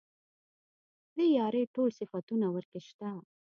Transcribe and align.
د 1.15 1.17
يارۍ 1.37 1.63
ټول 1.75 1.89
صفتونه 1.99 2.47
ورکې 2.55 2.79
شته. 2.87 3.09